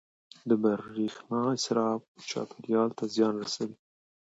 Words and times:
•د 0.49 0.51
برېښنا 0.63 1.41
اسراف 1.57 2.01
چاپېریال 2.29 2.89
ته 2.97 3.03
زیان 3.13 3.33
رسوي. 3.43 3.75